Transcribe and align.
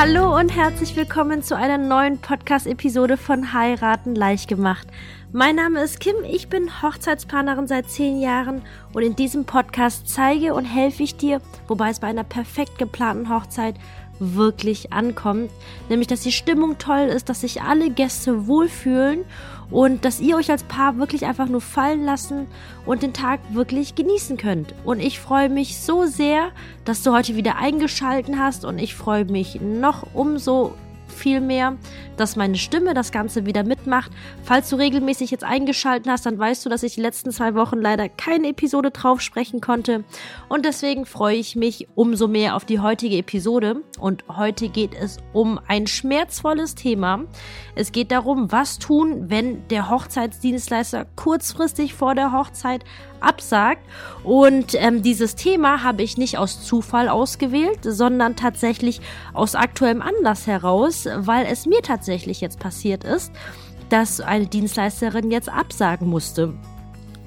Hallo 0.00 0.38
und 0.38 0.54
herzlich 0.54 0.94
willkommen 0.94 1.42
zu 1.42 1.56
einer 1.56 1.76
neuen 1.76 2.18
Podcast-Episode 2.18 3.16
von 3.16 3.52
Heiraten 3.52 4.14
leicht 4.14 4.46
gemacht. 4.46 4.86
Mein 5.32 5.56
Name 5.56 5.82
ist 5.82 5.98
Kim, 5.98 6.14
ich 6.22 6.48
bin 6.48 6.82
Hochzeitsplanerin 6.82 7.66
seit 7.66 7.90
zehn 7.90 8.20
Jahren 8.20 8.62
und 8.92 9.02
in 9.02 9.16
diesem 9.16 9.44
Podcast 9.44 10.08
zeige 10.08 10.54
und 10.54 10.66
helfe 10.66 11.02
ich 11.02 11.16
dir, 11.16 11.40
wobei 11.66 11.90
es 11.90 11.98
bei 11.98 12.06
einer 12.06 12.22
perfekt 12.22 12.78
geplanten 12.78 13.28
Hochzeit 13.28 13.74
wirklich 14.18 14.92
ankommt. 14.92 15.50
Nämlich, 15.88 16.08
dass 16.08 16.20
die 16.20 16.32
Stimmung 16.32 16.78
toll 16.78 17.08
ist, 17.08 17.28
dass 17.28 17.42
sich 17.42 17.62
alle 17.62 17.90
Gäste 17.90 18.46
wohlfühlen 18.46 19.24
und 19.70 20.04
dass 20.04 20.20
ihr 20.20 20.36
euch 20.36 20.50
als 20.50 20.64
Paar 20.64 20.98
wirklich 20.98 21.26
einfach 21.26 21.48
nur 21.48 21.60
fallen 21.60 22.04
lassen 22.04 22.46
und 22.86 23.02
den 23.02 23.12
Tag 23.12 23.40
wirklich 23.50 23.94
genießen 23.94 24.36
könnt. 24.36 24.74
Und 24.84 25.00
ich 25.00 25.20
freue 25.20 25.48
mich 25.48 25.78
so 25.78 26.06
sehr, 26.06 26.50
dass 26.84 27.02
du 27.02 27.12
heute 27.12 27.36
wieder 27.36 27.56
eingeschalten 27.56 28.38
hast 28.38 28.64
und 28.64 28.78
ich 28.78 28.94
freue 28.94 29.24
mich 29.24 29.60
noch 29.60 30.06
umso 30.14 30.74
viel 31.08 31.40
mehr, 31.40 31.76
dass 32.16 32.36
meine 32.36 32.56
Stimme 32.56 32.94
das 32.94 33.12
Ganze 33.12 33.46
wieder 33.46 33.64
mitmacht. 33.64 34.10
Falls 34.42 34.68
du 34.70 34.76
regelmäßig 34.76 35.30
jetzt 35.30 35.44
eingeschalten 35.44 36.10
hast, 36.10 36.26
dann 36.26 36.38
weißt 36.38 36.64
du, 36.64 36.68
dass 36.70 36.82
ich 36.82 36.94
die 36.94 37.00
letzten 37.00 37.30
zwei 37.30 37.54
Wochen 37.54 37.78
leider 37.80 38.08
keine 38.08 38.48
Episode 38.48 38.90
drauf 38.90 39.20
sprechen 39.20 39.60
konnte. 39.60 40.04
Und 40.48 40.64
deswegen 40.64 41.06
freue 41.06 41.36
ich 41.36 41.56
mich 41.56 41.88
umso 41.94 42.28
mehr 42.28 42.56
auf 42.56 42.64
die 42.64 42.80
heutige 42.80 43.18
Episode. 43.18 43.82
Und 43.98 44.24
heute 44.28 44.68
geht 44.68 44.94
es 44.94 45.18
um 45.32 45.58
ein 45.66 45.86
schmerzvolles 45.86 46.74
Thema. 46.74 47.24
Es 47.74 47.92
geht 47.92 48.10
darum, 48.10 48.50
was 48.52 48.78
tun, 48.78 49.30
wenn 49.30 49.66
der 49.68 49.90
Hochzeitsdienstleister 49.90 51.06
kurzfristig 51.16 51.94
vor 51.94 52.14
der 52.14 52.32
Hochzeit 52.32 52.84
absagt. 53.20 53.82
Und 54.24 54.74
ähm, 54.74 55.02
dieses 55.02 55.34
Thema 55.34 55.82
habe 55.82 56.02
ich 56.02 56.16
nicht 56.16 56.38
aus 56.38 56.64
Zufall 56.64 57.08
ausgewählt, 57.08 57.80
sondern 57.82 58.36
tatsächlich 58.36 59.00
aus 59.32 59.54
aktuellem 59.54 60.02
Anlass 60.02 60.46
heraus, 60.46 61.08
weil 61.16 61.46
es 61.46 61.66
mir 61.66 61.82
tatsächlich 61.82 62.40
jetzt 62.40 62.58
passiert 62.58 63.04
ist, 63.04 63.32
dass 63.88 64.20
eine 64.20 64.46
Dienstleisterin 64.46 65.30
jetzt 65.30 65.48
absagen 65.48 66.08
musste. 66.08 66.54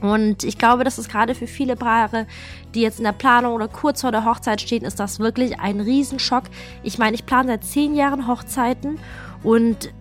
Und 0.02 0.44
ich 0.44 0.58
glaube, 0.58 0.84
das 0.84 0.98
ist 0.98 1.10
gerade 1.10 1.36
für 1.36 1.46
viele 1.46 1.76
Paare, 1.76 2.26
die 2.74 2.82
jetzt 2.82 2.98
in 2.98 3.06
der 3.06 3.12
Planung 3.12 3.54
oder 3.54 3.68
kurz 3.68 4.02
vor 4.02 4.12
der 4.12 4.26
Hochzeit 4.26 4.60
stehen, 4.60 4.84
ist 4.84 5.00
das 5.00 5.20
wirklich 5.20 5.60
ein 5.60 5.80
Riesenschock. 5.80 6.46
Ich 6.82 6.98
meine, 6.98 7.14
ich 7.14 7.28
plane 7.28 7.50
seit 7.50 7.64
zehn 7.64 7.96
Jahren 7.96 8.28
Hochzeiten 8.28 9.00
und 9.44 9.92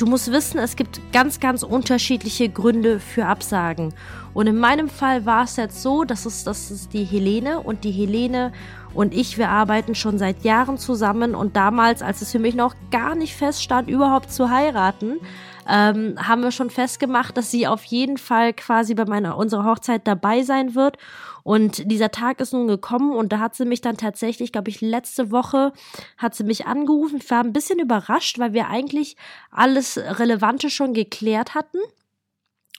Du 0.00 0.06
musst 0.06 0.32
wissen, 0.32 0.58
es 0.58 0.76
gibt 0.76 0.98
ganz, 1.12 1.40
ganz 1.40 1.62
unterschiedliche 1.62 2.48
Gründe 2.48 3.00
für 3.00 3.26
Absagen. 3.26 3.92
Und 4.32 4.46
in 4.46 4.58
meinem 4.58 4.88
Fall 4.88 5.26
war 5.26 5.44
es 5.44 5.56
jetzt 5.56 5.82
so, 5.82 6.04
dass 6.04 6.26
es, 6.26 6.44
das 6.44 6.70
ist 6.70 6.92
die 6.92 7.04
Helene 7.04 7.60
und 7.60 7.84
die 7.84 7.90
Helene 7.90 8.52
und 8.92 9.14
ich, 9.14 9.38
wir 9.38 9.48
arbeiten 9.48 9.94
schon 9.94 10.18
seit 10.18 10.42
Jahren 10.44 10.78
zusammen 10.78 11.34
und 11.34 11.56
damals, 11.56 12.02
als 12.02 12.22
es 12.22 12.32
für 12.32 12.38
mich 12.38 12.54
noch 12.54 12.74
gar 12.90 13.14
nicht 13.14 13.36
feststand, 13.36 13.88
überhaupt 13.88 14.32
zu 14.32 14.50
heiraten, 14.50 15.20
ähm, 15.68 16.16
haben 16.18 16.42
wir 16.42 16.50
schon 16.50 16.70
festgemacht, 16.70 17.36
dass 17.36 17.50
sie 17.50 17.66
auf 17.66 17.84
jeden 17.84 18.18
Fall 18.18 18.52
quasi 18.52 18.94
bei 18.94 19.04
meiner 19.04 19.36
unserer 19.36 19.64
Hochzeit 19.64 20.06
dabei 20.06 20.42
sein 20.42 20.74
wird. 20.74 20.96
Und 21.42 21.90
dieser 21.90 22.10
Tag 22.10 22.40
ist 22.40 22.52
nun 22.52 22.66
gekommen 22.66 23.12
und 23.12 23.32
da 23.32 23.38
hat 23.38 23.54
sie 23.54 23.64
mich 23.64 23.80
dann 23.80 23.96
tatsächlich, 23.96 24.52
glaube 24.52 24.70
ich, 24.70 24.80
letzte 24.80 25.30
Woche 25.30 25.72
hat 26.18 26.34
sie 26.34 26.44
mich 26.44 26.66
angerufen. 26.66 27.20
Ich 27.22 27.30
war 27.30 27.42
ein 27.42 27.52
bisschen 27.52 27.78
überrascht, 27.78 28.38
weil 28.38 28.52
wir 28.52 28.68
eigentlich 28.68 29.16
alles 29.50 29.96
Relevante 29.96 30.68
schon 30.68 30.92
geklärt 30.92 31.54
hatten. 31.54 31.78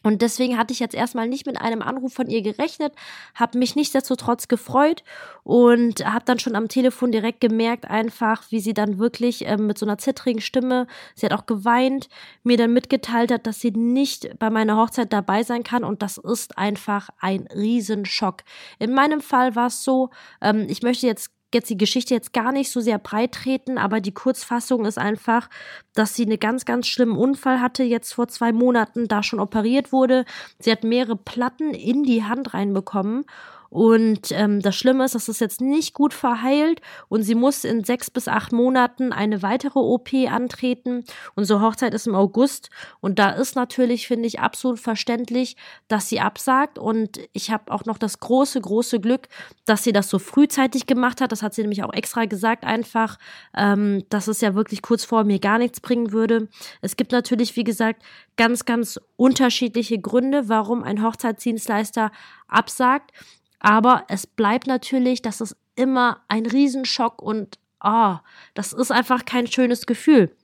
Und 0.04 0.22
deswegen 0.22 0.58
hatte 0.58 0.74
ich 0.74 0.80
jetzt 0.80 0.96
erstmal 0.96 1.28
nicht 1.28 1.46
mit 1.46 1.62
einem 1.62 1.82
Anruf 1.82 2.14
von 2.14 2.28
ihr 2.28 2.42
gerechnet, 2.42 2.94
habe 3.36 3.58
mich 3.58 3.76
nichtsdestotrotz 3.76 4.48
gefreut 4.48 5.04
und 5.44 6.06
habe 6.06 6.26
dann 6.26 6.40
schon 6.40 6.56
am 6.56 6.68
Telefon 6.68 7.12
direkt 7.12 7.40
gemerkt, 7.40 7.86
einfach, 7.86 8.44
wie 8.50 8.60
sie 8.60 8.74
dann 8.74 8.98
wirklich 8.98 9.46
ähm, 9.46 9.68
mit 9.68 9.78
so 9.78 9.86
einer 9.86 9.98
zittrigen 9.98 10.42
Stimme, 10.42 10.88
sie 11.16 11.26
hat 11.26 11.34
auch 11.34 11.46
geweint, 11.46 12.10
mir 12.44 12.58
dann 12.58 12.74
mitgeteilt 12.74 13.32
hat, 13.32 13.46
dass 13.46 13.60
sie 13.60 13.72
nicht 13.72 14.40
bei 14.40 14.50
meiner 14.50 14.78
Hochzeit 14.78 15.14
dabei 15.14 15.44
sein 15.44 15.64
kann 15.64 15.84
und 15.84 16.02
das 16.02 16.18
ist 16.18 16.58
einfach 16.58 17.10
ein 17.20 17.48
Riesenschock. 17.54 18.44
In 18.80 18.94
meinem 18.94 19.22
Fall 19.22 19.56
war 19.56 19.68
es 19.68 19.84
so, 19.84 20.10
ähm, 20.42 20.66
ich 20.68 20.82
möchte 20.82 21.06
jetzt 21.06 21.32
jetzt 21.54 21.70
die 21.70 21.78
Geschichte 21.78 22.14
jetzt 22.14 22.34
gar 22.34 22.52
nicht 22.52 22.72
so 22.72 22.80
sehr 22.80 22.98
breit 22.98 23.34
treten, 23.34 23.78
aber 23.78 24.02
die 24.02 24.14
Kurzfassung 24.14 24.86
ist 24.86 24.98
einfach, 24.98 25.50
dass 25.94 26.16
sie 26.16 26.26
einen 26.26 26.40
ganz, 26.40 26.66
ganz 26.66 26.88
schlimmen 26.88 27.18
Unfall 27.18 27.62
hatte, 27.62 27.84
jetzt 27.84 28.14
vor 28.14 28.28
zwei 28.28 28.52
Monaten, 28.52 29.08
da 29.08 29.24
schon 29.24 29.40
operiert 29.40 29.92
wurde. 29.92 30.26
Sie 30.60 30.72
hat 30.72 30.84
mehrere 30.84 31.16
Platten 31.16 31.74
in 31.74 32.04
die 32.04 32.24
Hand 32.24 32.54
reinbekommen 32.54 33.26
und 33.72 34.34
ähm, 34.34 34.62
das 34.62 34.76
Schlimme 34.76 35.06
ist, 35.06 35.16
dass 35.16 35.30
es 35.30 35.40
jetzt 35.40 35.62
nicht 35.62 35.94
gut 35.94 36.14
verheilt 36.14 36.82
und 37.08 37.24
sie 37.24 37.36
muss 37.36 37.64
in 37.64 37.86
sechs 37.86 38.12
bis 38.12 38.28
acht 38.28 38.52
Monaten 38.52 39.14
eine 39.14 39.44
weitere 39.44 39.80
OP 39.80 40.10
antreten. 40.30 41.06
Unsere 41.36 41.62
Hochzeit 41.62 41.94
ist 41.94 42.06
im 42.06 42.14
August 42.14 42.70
und 43.00 43.18
da 43.18 43.30
ist 43.30 43.56
natürlich, 43.56 44.08
finde 44.08 44.28
ich, 44.28 44.42
absolut 44.42 44.78
verständlich, 44.78 45.56
dass 45.88 46.10
sie 46.10 46.20
absagt. 46.20 46.80
Und 46.80 47.22
ich 47.32 47.50
habe 47.50 47.72
auch 47.72 47.86
noch 47.86 47.98
das 47.98 48.20
große, 48.20 48.60
große 48.60 49.00
Glück, 49.00 49.30
dass 49.64 49.86
sie 49.86 49.94
das 49.94 50.10
so 50.10 50.20
frühzeitig 50.20 50.86
gemacht 50.86 51.22
hat. 51.22 51.32
Das 51.32 51.42
hat 51.42 51.54
sie 51.54 51.62
nämlich 51.62 51.86
auch 51.86 51.94
extra 51.94 52.26
gesagt, 52.26 52.66
einfach, 52.66 53.20
ähm, 53.56 54.04
dass 54.10 54.28
es 54.28 54.42
ja 54.42 54.54
wirklich 54.54 54.82
kurz 54.82 55.06
vor 55.06 55.24
mir 55.24 55.40
gar 55.40 55.60
nichts 55.60 55.80
bringen 55.80 56.12
würde. 56.12 56.50
Es 56.82 56.98
gibt 56.98 57.14
natürlich, 57.14 57.56
wie 57.56 57.64
gesagt, 57.64 58.04
ganz, 58.36 58.66
ganz 58.66 59.00
unterschiedliche 59.16 59.98
Gründe, 59.98 60.50
warum 60.50 60.84
ein 60.84 61.02
Hochzeitsdienstleister 61.02 62.12
absagt. 62.50 63.12
Aber 63.62 64.06
es 64.10 64.28
bleibt 64.28 64.68
natürlich, 64.68 65.22
das 65.22 65.40
ist 65.40 65.56
immer 65.76 66.22
ein 66.28 66.46
Riesenschock 66.46 67.22
und 67.22 67.60
oh, 67.84 68.16
das 68.56 68.74
ist 68.74 68.92
einfach 68.92 69.24
kein 69.26 69.48
schönes 69.48 69.86
Gefühl. 69.86 70.36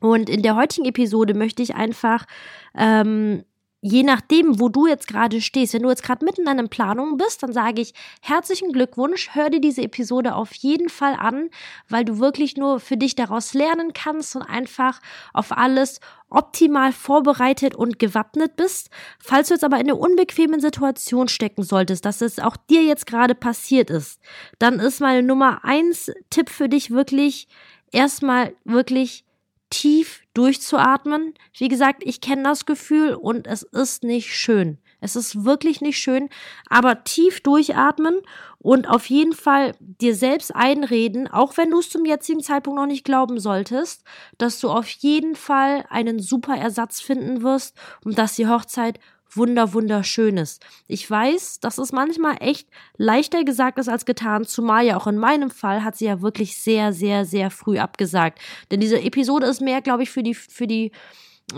Und 0.00 0.28
in 0.28 0.42
der 0.42 0.56
heutigen 0.56 0.86
Episode 0.86 1.34
möchte 1.34 1.62
ich 1.62 1.74
einfach 1.74 2.26
ähm, 2.74 3.44
je 3.82 4.02
nachdem, 4.02 4.60
wo 4.60 4.68
du 4.68 4.86
jetzt 4.86 5.06
gerade 5.06 5.40
stehst, 5.40 5.72
wenn 5.72 5.82
du 5.82 5.88
jetzt 5.88 6.02
gerade 6.02 6.24
mitten 6.24 6.42
in 6.42 6.46
deinen 6.46 6.68
Planungen 6.68 7.16
bist, 7.16 7.42
dann 7.42 7.52
sage 7.52 7.80
ich 7.80 7.94
herzlichen 8.20 8.72
Glückwunsch, 8.72 9.30
hör 9.32 9.48
dir 9.48 9.60
diese 9.60 9.82
Episode 9.82 10.34
auf 10.34 10.52
jeden 10.54 10.88
Fall 10.88 11.14
an, 11.14 11.48
weil 11.88 12.04
du 12.04 12.18
wirklich 12.18 12.56
nur 12.56 12.80
für 12.80 12.96
dich 12.96 13.14
daraus 13.14 13.54
lernen 13.54 13.92
kannst 13.94 14.36
und 14.36 14.42
einfach 14.42 15.00
auf 15.32 15.56
alles 15.56 16.00
optimal 16.28 16.92
vorbereitet 16.92 17.74
und 17.74 17.98
gewappnet 17.98 18.56
bist. 18.56 18.90
Falls 19.18 19.48
du 19.48 19.54
jetzt 19.54 19.64
aber 19.64 19.76
in 19.80 19.88
einer 19.88 19.98
unbequemen 19.98 20.60
Situation 20.60 21.28
stecken 21.28 21.62
solltest, 21.62 22.04
dass 22.04 22.20
es 22.20 22.38
auch 22.38 22.56
dir 22.56 22.82
jetzt 22.82 23.06
gerade 23.06 23.34
passiert 23.34 23.90
ist, 23.90 24.20
dann 24.58 24.78
ist 24.78 25.00
meine 25.00 25.22
Nummer 25.22 25.64
eins 25.64 26.10
Tipp 26.28 26.50
für 26.50 26.68
dich 26.68 26.90
wirklich 26.90 27.48
erstmal 27.92 28.54
wirklich 28.64 29.24
tief 29.70 30.22
durchzuatmen. 30.34 31.34
Wie 31.56 31.68
gesagt, 31.68 32.02
ich 32.04 32.20
kenne 32.20 32.42
das 32.42 32.66
Gefühl 32.66 33.14
und 33.14 33.46
es 33.46 33.62
ist 33.62 34.04
nicht 34.04 34.36
schön. 34.36 34.78
Es 35.00 35.16
ist 35.16 35.44
wirklich 35.44 35.80
nicht 35.80 35.98
schön, 35.98 36.28
aber 36.68 37.04
tief 37.04 37.40
durchatmen 37.40 38.20
und 38.58 38.86
auf 38.86 39.06
jeden 39.06 39.32
Fall 39.32 39.74
dir 39.80 40.14
selbst 40.14 40.54
einreden, 40.54 41.26
auch 41.26 41.56
wenn 41.56 41.70
du 41.70 41.78
es 41.78 41.88
zum 41.88 42.04
jetzigen 42.04 42.42
Zeitpunkt 42.42 42.78
noch 42.78 42.86
nicht 42.86 43.04
glauben 43.04 43.40
solltest, 43.40 44.04
dass 44.36 44.60
du 44.60 44.68
auf 44.68 44.88
jeden 44.88 45.34
Fall 45.34 45.86
einen 45.88 46.20
super 46.20 46.56
Ersatz 46.56 47.00
finden 47.00 47.42
wirst 47.42 47.76
und 48.04 48.18
dass 48.18 48.36
die 48.36 48.48
Hochzeit 48.48 49.00
wunder 49.36 49.72
wunderschönes. 49.72 50.60
Ich 50.86 51.08
weiß, 51.08 51.60
dass 51.60 51.78
es 51.78 51.92
manchmal 51.92 52.36
echt 52.40 52.68
leichter 52.96 53.44
gesagt 53.44 53.78
ist 53.78 53.88
als 53.88 54.04
getan, 54.04 54.44
zumal 54.44 54.84
ja 54.84 54.96
auch 54.96 55.06
in 55.06 55.18
meinem 55.18 55.50
Fall 55.50 55.84
hat 55.84 55.96
sie 55.96 56.06
ja 56.06 56.22
wirklich 56.22 56.60
sehr, 56.60 56.92
sehr, 56.92 57.24
sehr 57.24 57.50
früh 57.50 57.78
abgesagt. 57.78 58.38
Denn 58.70 58.80
diese 58.80 59.00
Episode 59.00 59.46
ist 59.46 59.60
mehr, 59.60 59.80
glaube 59.80 60.02
ich, 60.02 60.10
für 60.10 60.22
die, 60.22 60.34
für 60.34 60.66
die 60.66 60.92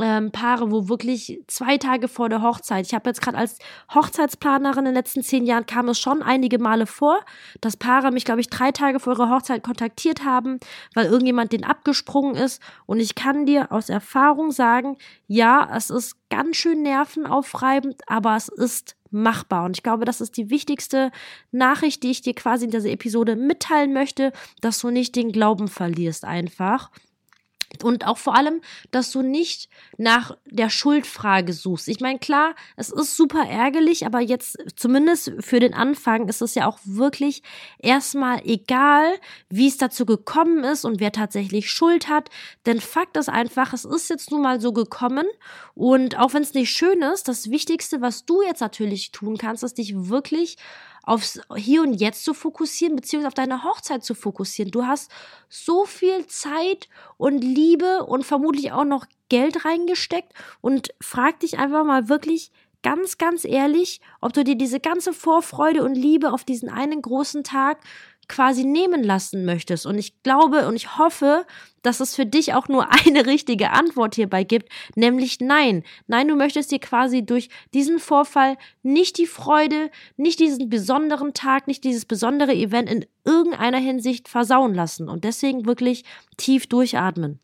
ähm, 0.00 0.30
Paare, 0.30 0.70
wo 0.70 0.88
wirklich 0.88 1.40
zwei 1.46 1.78
Tage 1.78 2.08
vor 2.08 2.28
der 2.28 2.42
Hochzeit, 2.42 2.86
ich 2.86 2.94
habe 2.94 3.10
jetzt 3.10 3.20
gerade 3.20 3.38
als 3.38 3.58
Hochzeitsplanerin 3.94 4.80
in 4.80 4.84
den 4.86 4.94
letzten 4.94 5.22
zehn 5.22 5.44
Jahren 5.44 5.66
kam 5.66 5.88
es 5.88 5.98
schon 5.98 6.22
einige 6.22 6.58
Male 6.58 6.86
vor, 6.86 7.20
dass 7.60 7.76
Paare 7.76 8.10
mich, 8.10 8.24
glaube 8.24 8.40
ich, 8.40 8.48
drei 8.48 8.72
Tage 8.72 9.00
vor 9.00 9.14
ihrer 9.14 9.30
Hochzeit 9.30 9.62
kontaktiert 9.62 10.24
haben, 10.24 10.58
weil 10.94 11.06
irgendjemand 11.06 11.52
den 11.52 11.64
abgesprungen 11.64 12.34
ist. 12.34 12.62
Und 12.86 13.00
ich 13.00 13.14
kann 13.14 13.46
dir 13.46 13.72
aus 13.72 13.88
Erfahrung 13.88 14.50
sagen, 14.50 14.96
ja, 15.26 15.68
es 15.74 15.90
ist 15.90 16.16
ganz 16.30 16.56
schön 16.56 16.82
nervenaufreibend, 16.82 18.02
aber 18.06 18.36
es 18.36 18.48
ist 18.48 18.96
machbar. 19.12 19.64
Und 19.66 19.76
ich 19.76 19.82
glaube, 19.82 20.04
das 20.04 20.20
ist 20.20 20.36
die 20.36 20.50
wichtigste 20.50 21.10
Nachricht, 21.50 22.02
die 22.02 22.10
ich 22.10 22.22
dir 22.22 22.34
quasi 22.34 22.64
in 22.64 22.70
dieser 22.70 22.90
Episode 22.90 23.36
mitteilen 23.36 23.92
möchte, 23.92 24.32
dass 24.60 24.80
du 24.80 24.90
nicht 24.90 25.14
den 25.14 25.32
Glauben 25.32 25.68
verlierst 25.68 26.24
einfach. 26.24 26.90
Und 27.82 28.06
auch 28.06 28.18
vor 28.18 28.36
allem, 28.36 28.60
dass 28.90 29.10
du 29.10 29.22
nicht 29.22 29.68
nach 29.96 30.36
der 30.46 30.70
Schuldfrage 30.70 31.52
suchst. 31.52 31.88
Ich 31.88 32.00
meine, 32.00 32.18
klar, 32.18 32.54
es 32.76 32.90
ist 32.90 33.16
super 33.16 33.44
ärgerlich, 33.48 34.06
aber 34.06 34.20
jetzt 34.20 34.58
zumindest 34.76 35.32
für 35.40 35.60
den 35.60 35.74
Anfang 35.74 36.28
ist 36.28 36.42
es 36.42 36.54
ja 36.54 36.66
auch 36.66 36.78
wirklich 36.84 37.42
erstmal 37.78 38.42
egal, 38.44 39.06
wie 39.48 39.68
es 39.68 39.78
dazu 39.78 40.06
gekommen 40.06 40.64
ist 40.64 40.84
und 40.84 41.00
wer 41.00 41.12
tatsächlich 41.12 41.70
Schuld 41.70 42.08
hat. 42.08 42.28
Denn 42.66 42.80
Fakt 42.80 43.16
ist 43.16 43.28
einfach, 43.28 43.72
es 43.72 43.84
ist 43.84 44.10
jetzt 44.10 44.30
nun 44.30 44.42
mal 44.42 44.60
so 44.60 44.72
gekommen. 44.72 45.26
Und 45.74 46.18
auch 46.18 46.34
wenn 46.34 46.42
es 46.42 46.54
nicht 46.54 46.70
schön 46.70 47.02
ist, 47.02 47.28
das 47.28 47.50
Wichtigste, 47.50 48.00
was 48.00 48.24
du 48.24 48.42
jetzt 48.42 48.60
natürlich 48.60 49.12
tun 49.12 49.38
kannst, 49.38 49.62
ist 49.62 49.78
dich 49.78 49.94
wirklich 49.96 50.56
aufs 51.02 51.40
Hier 51.56 51.82
und 51.82 51.94
Jetzt 51.94 52.24
zu 52.24 52.34
fokussieren, 52.34 52.96
beziehungsweise 52.96 53.28
auf 53.28 53.34
deine 53.34 53.64
Hochzeit 53.64 54.04
zu 54.04 54.14
fokussieren. 54.14 54.70
Du 54.70 54.86
hast 54.86 55.10
so 55.48 55.84
viel 55.84 56.26
Zeit 56.26 56.88
und 57.16 57.42
Liebe 57.42 58.04
und 58.04 58.24
vermutlich 58.24 58.72
auch 58.72 58.84
noch 58.84 59.06
Geld 59.28 59.64
reingesteckt 59.64 60.32
und 60.60 60.94
frag 61.00 61.40
dich 61.40 61.58
einfach 61.58 61.84
mal 61.84 62.08
wirklich 62.08 62.52
ganz, 62.82 63.16
ganz 63.18 63.44
ehrlich, 63.44 64.00
ob 64.20 64.32
du 64.32 64.44
dir 64.44 64.56
diese 64.56 64.80
ganze 64.80 65.12
Vorfreude 65.12 65.82
und 65.82 65.94
Liebe 65.94 66.32
auf 66.32 66.44
diesen 66.44 66.68
einen 66.68 67.00
großen 67.00 67.44
Tag 67.44 67.78
quasi 68.28 68.64
nehmen 68.64 69.02
lassen 69.02 69.44
möchtest. 69.44 69.86
Und 69.86 69.98
ich 69.98 70.22
glaube 70.22 70.66
und 70.66 70.76
ich 70.76 70.98
hoffe, 70.98 71.46
dass 71.82 72.00
es 72.00 72.14
für 72.14 72.26
dich 72.26 72.54
auch 72.54 72.68
nur 72.68 72.90
eine 73.06 73.26
richtige 73.26 73.70
Antwort 73.70 74.14
hierbei 74.14 74.44
gibt, 74.44 74.70
nämlich 74.94 75.40
nein. 75.40 75.82
Nein, 76.06 76.28
du 76.28 76.36
möchtest 76.36 76.70
dir 76.70 76.78
quasi 76.78 77.24
durch 77.24 77.48
diesen 77.74 77.98
Vorfall 77.98 78.56
nicht 78.82 79.18
die 79.18 79.26
Freude, 79.26 79.90
nicht 80.16 80.40
diesen 80.40 80.68
besonderen 80.68 81.34
Tag, 81.34 81.66
nicht 81.66 81.84
dieses 81.84 82.04
besondere 82.04 82.54
Event 82.54 82.90
in 82.90 83.06
irgendeiner 83.24 83.78
Hinsicht 83.78 84.28
versauen 84.28 84.74
lassen 84.74 85.08
und 85.08 85.24
deswegen 85.24 85.66
wirklich 85.66 86.04
tief 86.36 86.66
durchatmen. 86.66 87.40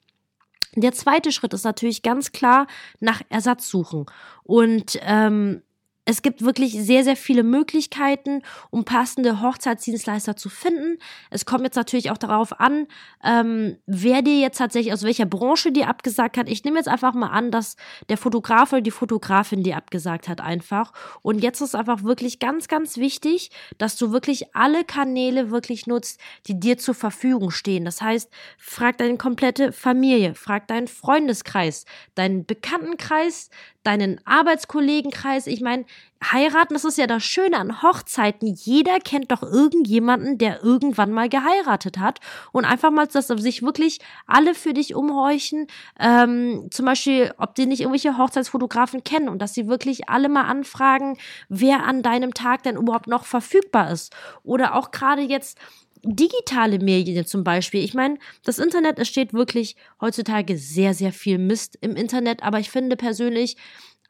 Der 0.75 0.93
zweite 0.93 1.33
Schritt 1.33 1.55
ist 1.55 1.65
natürlich 1.65 2.03
ganz 2.03 2.33
klar 2.33 2.67
nach 3.01 3.23
Ersatz 3.31 3.69
suchen. 3.69 4.07
Und 4.45 4.99
ähm, 5.03 5.63
es 6.09 6.23
gibt 6.23 6.41
wirklich 6.41 6.73
sehr, 6.73 7.05
sehr 7.05 7.17
viele 7.17 7.43
Möglichkeiten, 7.43 8.41
um 8.71 8.87
passende 8.87 9.43
Hochzeitsdienstleister 9.43 10.37
zu 10.37 10.49
finden. 10.49 10.99
Es 11.29 11.45
kommt 11.45 11.65
jetzt 11.65 11.77
natürlich 11.77 12.11
auch 12.11 12.17
darauf 12.17 12.59
an, 12.59 12.87
ähm, 13.23 13.77
wer 13.85 14.23
dir 14.23 14.39
jetzt 14.39 14.57
tatsächlich, 14.57 14.95
aus 14.95 15.03
welcher 15.03 15.27
Branche 15.27 15.71
dir 15.71 15.87
abgesagt 15.87 16.39
hat. 16.39 16.49
Ich 16.49 16.65
nehme 16.65 16.79
jetzt 16.79 16.89
einfach 16.89 17.13
mal 17.13 17.29
an, 17.29 17.51
dass 17.51 17.77
der 18.09 18.17
Fotograf 18.17 18.73
oder 18.73 18.81
die 18.81 18.91
Fotografin 18.91 19.63
dir 19.63 19.77
abgesagt 19.77 20.29
hat 20.29 20.41
einfach. 20.41 20.95
Und 21.21 21.41
jetzt 21.41 21.61
ist 21.61 21.75
einfach 21.75 22.03
wirklich 22.03 22.39
ganz, 22.39 22.69
ganz 22.69 22.97
wichtig, 22.97 23.51
dass 23.77 23.97
du 23.97 24.11
wirklich 24.11 24.55
alle 24.55 24.85
Kanäle 24.85 25.51
wirklich 25.51 25.87
nutzt, 25.87 26.19
die 26.47 26.59
dir 26.59 26.79
zur 26.79 26.95
Verfügung 26.95 27.51
stehen. 27.51 27.85
Das 27.85 28.01
heißt, 28.01 28.31
frag 28.57 28.97
deine 28.97 29.19
komplette 29.19 29.73
Familie, 29.73 30.35
frag 30.35 30.69
deinen 30.69 30.89
Freundeskreis, 30.89 31.85
deinen 32.15 32.47
Bekanntenkreis, 32.47 33.51
deinen 33.89 34.21
Arbeitskollegenkreis. 34.27 35.47
Ich 35.47 35.63
meine, 35.63 35.87
heiraten, 36.23 36.75
das 36.75 36.85
ist 36.85 36.99
ja 36.99 37.07
das 37.07 37.25
Schöne 37.25 37.57
an 37.57 37.83
Hochzeiten. 37.83 38.55
Jeder 38.55 38.99
kennt 38.99 39.31
doch 39.31 39.43
irgendjemanden, 39.43 40.39
der 40.39 40.63
irgendwann 40.63 41.13
mal 41.13 41.29
geheiratet 41.29 41.99
hat. 41.99 42.19
Und 42.53 42.65
einfach 42.65 42.91
mal, 42.91 43.07
dass 43.07 43.29
sich 43.29 43.63
wirklich 43.63 44.01
alle 44.27 44.55
für 44.55 44.73
dich 44.73 44.95
umhorchen. 44.95 45.67
Ähm, 45.99 46.69
zum 46.71 46.87
Beispiel, 46.87 47.33
ob 47.39 47.55
die 47.55 47.67
nicht 47.67 47.81
irgendwelche 47.81 48.19
Hochzeitsfotografen 48.19 49.05
kennen 49.05 49.29
und 49.29 49.41
dass 49.41 49.55
sie 49.55 49.69
wirklich 49.69 50.09
alle 50.09 50.29
mal 50.29 50.45
anfragen, 50.45 51.19
wer 51.49 51.85
an 51.85 52.03
deinem 52.03 52.35
Tag 52.35 52.65
denn 52.65 52.77
überhaupt 52.77 53.07
noch 53.07 53.25
verfügbar 53.25 53.91
ist. 53.91 54.15
Oder 54.43 54.75
auch 54.75 54.91
gerade 54.91 55.23
jetzt 55.23 55.59
digitale 56.03 56.79
Medien 56.79 57.27
zum 57.27 57.45
Beispiel. 57.45 57.83
Ich 57.85 57.95
meine, 57.95 58.19
das 58.45 58.59
Internet, 58.59 58.99
es 58.99 59.09
steht 59.09 59.33
wirklich 59.33 59.77
heutzutage 60.01 60.57
sehr, 60.57 60.95
sehr 60.95 61.13
viel 61.13 61.39
Mist 61.39 61.77
im 61.81 61.97
Internet, 61.97 62.43
aber 62.43 62.61
ich 62.61 62.71
finde 62.71 62.97
persönlich, 62.97 63.57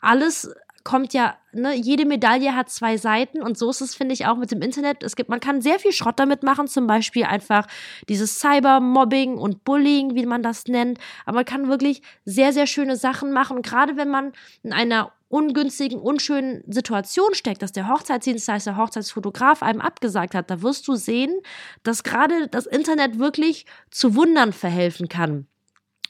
alles 0.00 0.54
kommt 0.88 1.12
ja, 1.12 1.36
ne, 1.52 1.74
jede 1.74 2.06
Medaille 2.06 2.56
hat 2.56 2.70
zwei 2.70 2.96
Seiten 2.96 3.42
und 3.42 3.58
so 3.58 3.68
ist 3.68 3.82
es, 3.82 3.94
finde 3.94 4.14
ich, 4.14 4.24
auch 4.24 4.38
mit 4.38 4.50
dem 4.50 4.62
Internet. 4.62 5.02
Es 5.02 5.16
gibt, 5.16 5.28
man 5.28 5.38
kann 5.38 5.60
sehr 5.60 5.78
viel 5.78 5.92
Schrott 5.92 6.18
damit 6.18 6.42
machen, 6.42 6.66
zum 6.66 6.86
Beispiel 6.86 7.24
einfach 7.24 7.66
dieses 8.08 8.40
Cybermobbing 8.40 9.36
und 9.36 9.64
Bullying, 9.64 10.14
wie 10.14 10.24
man 10.24 10.42
das 10.42 10.64
nennt. 10.64 10.98
Aber 11.26 11.36
man 11.36 11.44
kann 11.44 11.68
wirklich 11.68 12.00
sehr, 12.24 12.54
sehr 12.54 12.66
schöne 12.66 12.96
Sachen 12.96 13.32
machen. 13.32 13.60
Gerade 13.60 13.98
wenn 13.98 14.08
man 14.08 14.32
in 14.62 14.72
einer 14.72 15.12
ungünstigen, 15.28 16.00
unschönen 16.00 16.64
Situation 16.72 17.34
steckt, 17.34 17.60
dass 17.60 17.72
der 17.72 17.88
Hochzeitsdienstleister, 17.88 18.78
Hochzeitsfotograf 18.78 19.62
einem 19.62 19.82
abgesagt 19.82 20.34
hat, 20.34 20.50
da 20.50 20.62
wirst 20.62 20.88
du 20.88 20.94
sehen, 20.94 21.38
dass 21.82 22.02
gerade 22.02 22.48
das 22.48 22.64
Internet 22.64 23.18
wirklich 23.18 23.66
zu 23.90 24.14
Wundern 24.14 24.54
verhelfen 24.54 25.10
kann. 25.10 25.48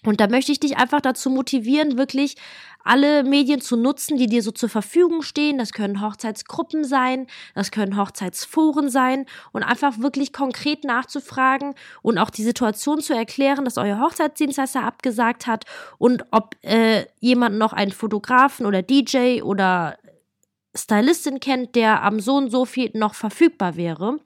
Und 0.04 0.20
da 0.20 0.28
möchte 0.28 0.52
ich 0.52 0.60
dich 0.60 0.76
einfach 0.76 1.00
dazu 1.00 1.30
motivieren, 1.30 1.98
wirklich 1.98 2.36
alle 2.84 3.22
Medien 3.24 3.60
zu 3.60 3.76
nutzen, 3.76 4.16
die 4.16 4.26
dir 4.26 4.42
so 4.42 4.50
zur 4.50 4.68
Verfügung 4.68 5.22
stehen. 5.22 5.58
Das 5.58 5.72
können 5.72 6.00
Hochzeitsgruppen 6.00 6.84
sein, 6.84 7.26
das 7.54 7.70
können 7.70 7.96
Hochzeitsforen 7.96 8.88
sein 8.88 9.26
und 9.52 9.62
einfach 9.62 9.98
wirklich 9.98 10.32
konkret 10.32 10.84
nachzufragen 10.84 11.74
und 12.02 12.18
auch 12.18 12.30
die 12.30 12.44
Situation 12.44 13.00
zu 13.00 13.14
erklären, 13.14 13.64
dass 13.64 13.76
euer 13.76 14.00
Hochzeitsdienstleister 14.00 14.84
abgesagt 14.84 15.46
hat 15.46 15.64
und 15.98 16.24
ob 16.30 16.54
äh, 16.62 17.04
jemand 17.20 17.58
noch 17.58 17.72
einen 17.72 17.92
Fotografen 17.92 18.64
oder 18.64 18.82
DJ 18.82 19.42
oder 19.42 19.98
Stylistin 20.74 21.40
kennt, 21.40 21.74
der 21.74 22.02
am 22.02 22.20
so 22.20 22.36
und 22.36 22.50
so 22.50 22.64
viel 22.64 22.90
noch 22.94 23.14
verfügbar 23.14 23.76
wäre. 23.76 24.18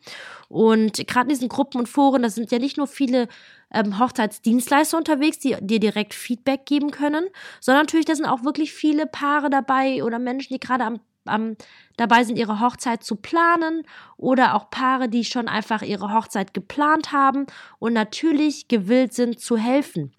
Und 0.48 1.06
gerade 1.06 1.24
in 1.24 1.28
diesen 1.30 1.48
Gruppen 1.48 1.80
und 1.80 1.88
Foren, 1.88 2.22
da 2.22 2.28
sind 2.28 2.50
ja 2.50 2.58
nicht 2.58 2.76
nur 2.76 2.86
viele 2.86 3.28
ähm, 3.72 3.98
Hochzeitsdienstleister 3.98 4.96
unterwegs, 4.96 5.38
die 5.38 5.56
dir 5.60 5.80
direkt 5.80 6.14
Feedback 6.14 6.66
geben 6.66 6.90
können, 6.90 7.26
sondern 7.60 7.84
natürlich, 7.84 8.06
da 8.06 8.14
sind 8.14 8.26
auch 8.26 8.44
wirklich 8.44 8.72
viele 8.72 9.06
Paare 9.06 9.50
dabei 9.50 10.04
oder 10.04 10.18
Menschen, 10.18 10.54
die 10.54 10.60
gerade 10.60 10.84
am 10.84 11.00
am, 11.24 11.56
dabei 11.96 12.24
sind, 12.24 12.36
ihre 12.36 12.60
Hochzeit 12.60 13.04
zu 13.04 13.16
planen 13.16 13.84
oder 14.16 14.54
auch 14.54 14.70
Paare, 14.70 15.08
die 15.08 15.24
schon 15.24 15.48
einfach 15.48 15.82
ihre 15.82 16.12
Hochzeit 16.12 16.54
geplant 16.54 17.12
haben 17.12 17.46
und 17.78 17.92
natürlich 17.92 18.68
gewillt 18.68 19.14
sind 19.14 19.40
zu 19.40 19.56
helfen. 19.56 20.12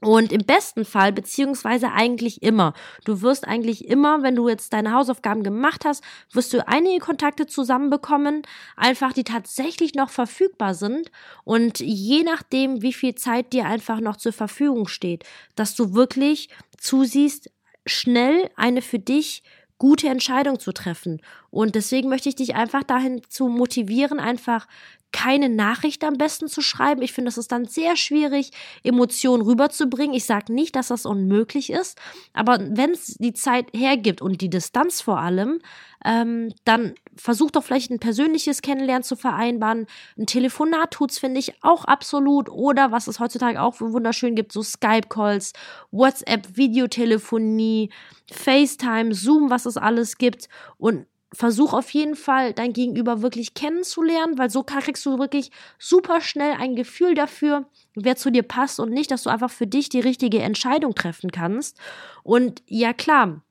Und 0.00 0.32
im 0.32 0.44
besten 0.46 0.86
Fall, 0.86 1.12
beziehungsweise 1.12 1.92
eigentlich 1.92 2.42
immer, 2.42 2.72
du 3.04 3.20
wirst 3.20 3.46
eigentlich 3.46 3.86
immer, 3.86 4.22
wenn 4.22 4.34
du 4.34 4.48
jetzt 4.48 4.72
deine 4.72 4.94
Hausaufgaben 4.94 5.42
gemacht 5.42 5.84
hast, 5.84 6.02
wirst 6.32 6.54
du 6.54 6.66
einige 6.66 7.00
Kontakte 7.00 7.46
zusammenbekommen, 7.46 8.42
einfach 8.76 9.12
die 9.12 9.24
tatsächlich 9.24 9.94
noch 9.94 10.08
verfügbar 10.08 10.74
sind 10.74 11.10
und 11.44 11.80
je 11.80 12.22
nachdem, 12.22 12.80
wie 12.80 12.94
viel 12.94 13.14
Zeit 13.14 13.52
dir 13.52 13.66
einfach 13.66 14.00
noch 14.00 14.16
zur 14.16 14.32
Verfügung 14.32 14.88
steht, 14.88 15.24
dass 15.54 15.74
du 15.74 15.92
wirklich 15.94 16.48
zusiehst, 16.78 17.50
schnell 17.84 18.50
eine 18.56 18.80
für 18.80 18.98
dich 18.98 19.42
gute 19.80 20.08
Entscheidung 20.08 20.60
zu 20.60 20.72
treffen. 20.72 21.22
Und 21.48 21.74
deswegen 21.74 22.10
möchte 22.10 22.28
ich 22.28 22.36
dich 22.36 22.54
einfach 22.54 22.84
dahin 22.84 23.22
zu 23.28 23.48
motivieren, 23.48 24.20
einfach 24.20 24.68
keine 25.12 25.48
Nachricht 25.48 26.04
am 26.04 26.14
besten 26.14 26.48
zu 26.48 26.60
schreiben. 26.60 27.02
Ich 27.02 27.12
finde, 27.12 27.28
es 27.28 27.38
ist 27.38 27.52
dann 27.52 27.66
sehr 27.66 27.96
schwierig, 27.96 28.50
Emotionen 28.82 29.42
rüberzubringen. 29.42 30.14
Ich 30.14 30.24
sage 30.24 30.52
nicht, 30.52 30.76
dass 30.76 30.88
das 30.88 31.06
unmöglich 31.06 31.70
ist, 31.70 31.98
aber 32.32 32.58
wenn 32.60 32.90
es 32.90 33.16
die 33.18 33.32
Zeit 33.32 33.66
hergibt 33.74 34.22
und 34.22 34.40
die 34.40 34.50
Distanz 34.50 35.00
vor 35.00 35.18
allem, 35.18 35.60
ähm, 36.04 36.52
dann 36.64 36.94
versucht 37.14 37.56
doch 37.56 37.64
vielleicht 37.64 37.90
ein 37.90 37.98
persönliches 37.98 38.62
Kennenlernen 38.62 39.02
zu 39.02 39.16
vereinbaren. 39.16 39.86
Ein 40.16 40.26
Telefonat 40.26 40.92
tut's, 40.92 41.18
finde 41.18 41.40
ich, 41.40 41.62
auch 41.62 41.84
absolut. 41.84 42.48
Oder 42.48 42.90
was 42.90 43.06
es 43.06 43.20
heutzutage 43.20 43.60
auch 43.60 43.80
wunderschön 43.80 44.34
gibt, 44.34 44.52
so 44.52 44.62
Skype-Calls, 44.62 45.52
WhatsApp, 45.90 46.56
Videotelefonie, 46.56 47.90
FaceTime, 48.32 49.14
Zoom, 49.14 49.50
was 49.50 49.66
es 49.66 49.76
alles 49.76 50.16
gibt. 50.16 50.48
Und 50.78 51.06
versuch 51.32 51.72
auf 51.72 51.90
jeden 51.90 52.16
Fall 52.16 52.52
dein 52.52 52.72
Gegenüber 52.72 53.22
wirklich 53.22 53.54
kennenzulernen, 53.54 54.38
weil 54.38 54.50
so 54.50 54.62
kriegst 54.62 55.06
du 55.06 55.18
wirklich 55.18 55.50
super 55.78 56.20
schnell 56.20 56.54
ein 56.58 56.74
Gefühl 56.74 57.14
dafür, 57.14 57.66
wer 57.94 58.16
zu 58.16 58.30
dir 58.30 58.42
passt 58.42 58.80
und 58.80 58.90
nicht, 58.90 59.10
dass 59.10 59.22
du 59.22 59.30
einfach 59.30 59.50
für 59.50 59.66
dich 59.66 59.88
die 59.88 60.00
richtige 60.00 60.40
Entscheidung 60.40 60.94
treffen 60.94 61.30
kannst. 61.30 61.78
Und 62.24 62.62
ja 62.66 62.92
klar, 62.92 63.42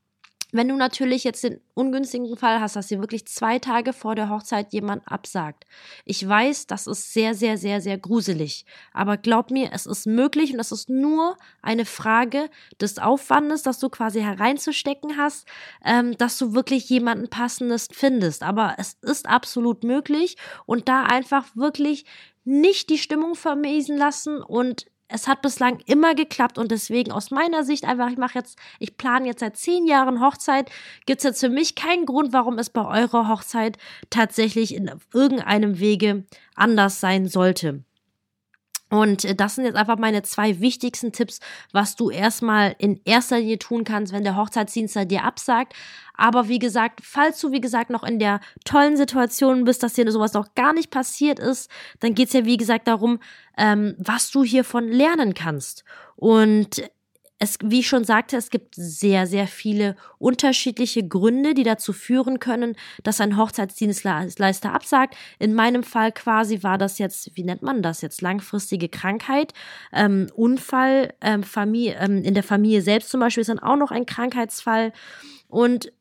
wenn 0.52 0.68
du 0.68 0.76
natürlich 0.76 1.24
jetzt 1.24 1.44
den 1.44 1.62
ungünstigen 1.76 2.36
Fall 2.36 2.60
hast, 2.60 2.76
dass 2.76 2.88
dir 2.88 3.00
wirklich 3.00 3.28
zwei 3.28 3.60
Tage 3.60 3.94
vor 3.94 4.16
der 4.16 4.30
Hochzeit 4.30 4.74
jemand 4.74 5.04
absagt. 5.08 5.66
Ich 6.06 6.28
weiß, 6.28 6.68
das 6.68 6.88
ist 6.88 7.14
sehr, 7.14 7.36
sehr, 7.36 7.58
sehr, 7.58 7.82
sehr 7.82 7.98
gruselig. 7.98 8.66
Aber 8.92 9.18
glaub 9.18 9.52
mir, 9.52 9.70
es 9.74 9.86
ist 9.86 10.08
möglich 10.08 10.54
und 10.54 10.60
es 10.60 10.72
ist 10.72 10.90
nur 10.90 11.38
eine 11.62 11.86
Frage 11.86 12.50
des 12.82 12.98
Aufwandes, 12.98 13.62
dass 13.62 13.80
du 13.80 13.90
quasi 13.90 14.22
hereinzustecken 14.22 15.18
hast, 15.18 15.48
ähm, 15.86 16.18
dass 16.18 16.38
du 16.38 16.54
wirklich 16.54 16.90
jemanden 16.90 17.30
passendes 17.30 17.88
findest. 17.92 18.42
Aber 18.44 18.76
es 18.78 18.98
ist 19.02 19.28
absolut 19.28 19.84
möglich 19.84 20.38
und 20.66 20.90
da 20.90 21.04
einfach 21.04 21.46
wirklich 21.56 22.06
nicht 22.44 22.90
die 22.90 22.98
Stimmung 22.98 23.36
vermiesen 23.36 23.98
lassen 23.98 24.42
und 24.42 24.88
es 25.10 25.28
hat 25.28 25.42
bislang 25.42 25.80
immer 25.86 26.16
geklappt 26.16 26.58
und 26.58 26.72
deswegen 26.72 27.12
aus 27.12 27.32
meiner 27.32 27.64
Sicht 27.64 27.84
einfach, 27.84 28.10
ich 28.10 28.18
mache 28.18 28.38
jetzt, 28.38 28.58
ich 28.80 28.96
plane 28.96 29.26
jetzt 29.28 29.40
seit 29.40 29.58
zehn 29.58 29.88
Jahren 29.88 30.22
Hochzeit, 30.22 30.70
gibt 31.06 31.20
es 31.20 31.24
jetzt 31.24 31.40
für 31.40 31.50
mich 31.50 31.76
keinen 31.76 32.06
Grund, 32.06 32.32
warum 32.32 32.58
es 32.60 32.70
bei 32.70 32.86
eurer 32.86 33.28
Hochzeit 33.28 33.78
tatsächlich 34.10 34.74
in 34.76 34.92
irgendeinem 35.14 35.80
Wege 35.80 36.26
anders 36.56 37.00
sein 37.00 37.28
sollte. 37.28 37.84
Und 38.90 39.26
äh, 39.26 39.36
das 39.36 39.56
sind 39.56 39.66
jetzt 39.66 39.76
einfach 39.76 39.98
meine 39.98 40.24
zwei 40.24 40.60
wichtigsten 40.60 41.12
Tipps, 41.12 41.40
was 41.72 41.96
du 41.96 42.10
erstmal 42.10 42.76
in 42.80 43.00
erster 43.06 43.40
Linie 43.40 43.60
tun 43.60 43.84
kannst, 43.84 44.14
wenn 44.14 44.24
der 44.24 44.36
Hochzeitsdienstler 44.36 45.06
dir 45.06 45.24
absagt. 45.24 45.74
Aber 46.16 46.50
wie 46.50 46.60
gesagt, 46.60 47.00
falls 47.04 47.40
du, 47.40 47.52
wie 47.52 47.62
gesagt, 47.62 47.90
noch 47.90 48.04
in 48.04 48.20
der 48.20 48.42
tollen 48.66 48.98
Situation 48.98 49.64
bist, 49.64 49.84
dass 49.84 49.94
dir 49.94 50.12
sowas 50.12 50.34
noch 50.34 50.54
gar 50.54 50.74
nicht 50.74 50.92
passiert 50.92 51.40
ist, 51.40 51.70
dann 52.00 52.14
geht's 52.14 52.34
ja, 52.34 52.46
wie 52.46 52.58
gesagt, 52.58 52.88
darum, 52.88 53.20
ähm, 53.58 53.96
was 53.98 54.32
du 54.32 54.44
hiervon 54.44 54.90
lernen 54.90 55.34
kannst. 55.34 55.86
Und 56.16 56.84
es, 57.40 57.58
wie 57.64 57.80
ich 57.80 57.88
schon 57.88 58.04
sagte, 58.04 58.36
es 58.36 58.50
gibt 58.50 58.76
sehr, 58.76 59.26
sehr 59.26 59.48
viele 59.48 59.96
unterschiedliche 60.18 61.08
Gründe, 61.08 61.54
die 61.54 61.64
dazu 61.64 61.94
führen 61.94 62.40
können, 62.40 62.76
dass 63.04 63.22
ein 63.22 63.38
Hochzeitsdienstleister 63.38 64.74
absagt. 64.74 65.16
In 65.40 65.54
meinem 65.54 65.84
Fall 65.84 66.12
quasi 66.12 66.64
war 66.64 66.78
das 66.78 67.00
jetzt, 67.00 67.32
wie 67.36 67.44
nennt 67.44 67.62
man 67.62 67.82
das 67.82 68.02
jetzt, 68.02 68.22
langfristige 68.22 68.90
Krankheit, 68.90 69.54
ähm, 69.94 70.28
Unfall, 70.36 71.14
ähm, 71.22 71.44
Familie, 71.44 71.96
ähm, 72.00 72.24
in 72.24 72.34
der 72.34 72.44
Familie 72.44 72.82
selbst 72.82 73.10
zum 73.10 73.22
Beispiel 73.22 73.42
ist 73.42 73.50
dann 73.50 73.60
auch 73.60 73.78
noch 73.78 73.92
ein 73.92 74.06
Krankheitsfall. 74.06 74.92
Und 75.48 75.94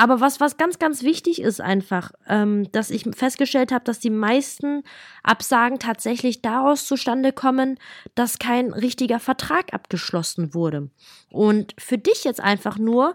aber 0.00 0.22
was, 0.22 0.40
was 0.40 0.56
ganz, 0.56 0.78
ganz 0.78 1.02
wichtig 1.02 1.42
ist 1.42 1.60
einfach, 1.60 2.12
ähm, 2.26 2.72
dass 2.72 2.88
ich 2.88 3.04
festgestellt 3.14 3.70
habe, 3.70 3.84
dass 3.84 3.98
die 3.98 4.08
meisten 4.08 4.82
Absagen 5.22 5.78
tatsächlich 5.78 6.40
daraus 6.40 6.86
zustande 6.86 7.34
kommen, 7.34 7.78
dass 8.14 8.38
kein 8.38 8.72
richtiger 8.72 9.20
Vertrag 9.20 9.74
abgeschlossen 9.74 10.54
wurde. 10.54 10.88
Und 11.30 11.74
für 11.76 11.98
dich 11.98 12.24
jetzt 12.24 12.40
einfach 12.40 12.78
nur, 12.78 13.14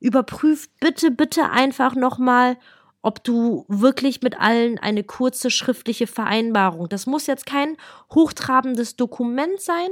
überprüf 0.00 0.70
bitte, 0.80 1.10
bitte 1.10 1.50
einfach 1.50 1.94
nochmal, 1.94 2.56
ob 3.02 3.22
du 3.24 3.66
wirklich 3.68 4.22
mit 4.22 4.40
allen 4.40 4.78
eine 4.78 5.04
kurze 5.04 5.50
schriftliche 5.50 6.06
Vereinbarung. 6.06 6.88
Das 6.88 7.04
muss 7.04 7.26
jetzt 7.26 7.44
kein 7.44 7.76
hochtrabendes 8.14 8.96
Dokument 8.96 9.60
sein, 9.60 9.90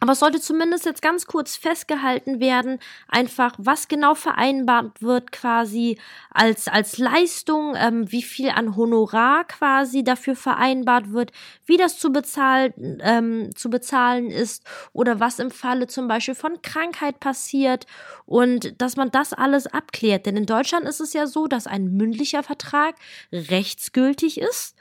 aber 0.00 0.12
es 0.12 0.20
sollte 0.20 0.40
zumindest 0.40 0.84
jetzt 0.84 1.02
ganz 1.02 1.26
kurz 1.26 1.56
festgehalten 1.56 2.40
werden, 2.40 2.78
einfach 3.08 3.54
was 3.58 3.88
genau 3.88 4.14
vereinbart 4.14 5.02
wird 5.02 5.32
quasi 5.32 5.98
als, 6.30 6.68
als 6.68 6.98
Leistung, 6.98 7.74
ähm, 7.76 8.10
wie 8.10 8.22
viel 8.22 8.50
an 8.50 8.76
Honorar 8.76 9.44
quasi 9.44 10.04
dafür 10.04 10.36
vereinbart 10.36 11.12
wird, 11.12 11.32
wie 11.66 11.76
das 11.76 11.98
zu 11.98 12.12
bezahlen, 12.12 12.98
ähm, 13.02 13.50
zu 13.56 13.70
bezahlen 13.70 14.30
ist 14.30 14.62
oder 14.92 15.18
was 15.20 15.38
im 15.38 15.50
Falle 15.50 15.88
zum 15.88 16.06
Beispiel 16.06 16.34
von 16.34 16.62
Krankheit 16.62 17.18
passiert 17.18 17.86
und 18.24 18.80
dass 18.80 18.96
man 18.96 19.10
das 19.10 19.32
alles 19.32 19.66
abklärt. 19.66 20.26
Denn 20.26 20.36
in 20.36 20.46
Deutschland 20.46 20.86
ist 20.86 21.00
es 21.00 21.12
ja 21.12 21.26
so, 21.26 21.46
dass 21.48 21.66
ein 21.66 21.96
mündlicher 21.96 22.42
Vertrag 22.42 22.94
rechtsgültig 23.32 24.40
ist. 24.40 24.76